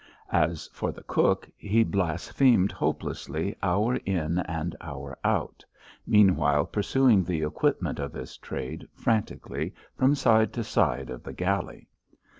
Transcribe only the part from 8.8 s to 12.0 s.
frantically from side to side of the galley.